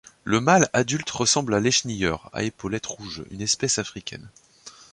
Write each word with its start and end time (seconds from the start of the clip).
Le 0.23 0.39
mâle 0.41 0.67
adulte 0.73 1.11
ressemble 1.11 1.53
à 1.53 1.59
l'Échenilleur 1.59 2.31
à 2.33 2.41
épaulettes 2.41 2.87
rouges, 2.87 3.23
une 3.29 3.41
espèce 3.43 3.77
africaine. 3.77 4.31